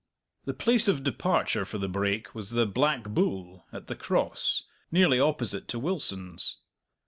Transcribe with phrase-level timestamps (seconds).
[0.45, 5.19] The place of departure for the brake was the "Black Bull," at the Cross, nearly
[5.19, 6.57] opposite to Wilson's.